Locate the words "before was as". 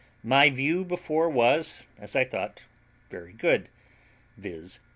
0.83-2.15